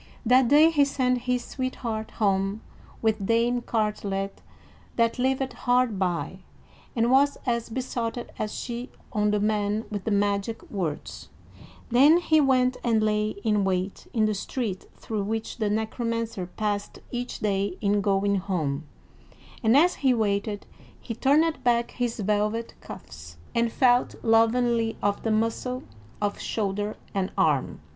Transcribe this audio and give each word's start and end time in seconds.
That 0.25 0.47
day 0.47 0.71
he 0.71 0.83
sent 0.83 1.19
his 1.29 1.45
sweetheart 1.45 2.09
home 2.17 2.61
with 3.03 3.23
Dame 3.27 3.61
Cartelet, 3.61 4.41
that 4.95 5.19
lived 5.19 5.53
hard 5.53 5.99
by, 5.99 6.39
and 6.95 7.11
was 7.11 7.37
as 7.45 7.69
besotted 7.69 8.31
as 8.39 8.51
she 8.51 8.89
on 9.13 9.29
the 9.29 9.39
man 9.39 9.85
with 9.91 10.05
the 10.05 10.09
magic 10.09 10.67
words; 10.71 11.29
then 11.91 12.17
he 12.17 12.41
went 12.41 12.77
and 12.83 13.03
lay 13.03 13.35
in 13.43 13.63
wait 13.63 14.07
in 14.11 14.25
the 14.25 14.33
street 14.33 14.87
through 14.95 15.21
which 15.21 15.57
the 15.59 15.69
Necromancer 15.69 16.47
passed 16.47 16.97
each 17.11 17.39
day 17.39 17.77
in 17.79 18.01
going 18.01 18.37
home; 18.37 18.87
and 19.61 19.77
as 19.77 19.97
he 20.01 20.15
waited, 20.15 20.65
he 20.99 21.13
turned 21.13 21.63
back 21.63 21.91
his 21.91 22.19
velvet 22.21 22.73
cuffs, 22.81 23.37
and 23.53 23.71
felt 23.71 24.15
lovingly 24.23 24.97
of 25.03 25.21
the 25.21 25.29
muscle 25.29 25.83
of 26.19 26.39
shoulder 26.39 26.97
and 27.13 27.31
arm. 27.37 27.81